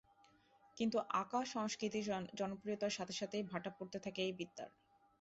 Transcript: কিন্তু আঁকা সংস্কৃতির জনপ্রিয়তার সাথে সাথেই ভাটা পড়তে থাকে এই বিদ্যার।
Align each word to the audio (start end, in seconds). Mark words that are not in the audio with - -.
কিন্তু 0.77 0.97
আঁকা 1.13 1.39
সংস্কৃতির 1.47 2.05
জনপ্রিয়তার 2.39 2.95
সাথে 2.97 3.13
সাথেই 3.13 3.43
ভাটা 3.43 3.69
পড়তে 3.77 3.97
থাকে 3.99 4.19
এই 4.23 4.33
বিদ্যার। 4.39 4.69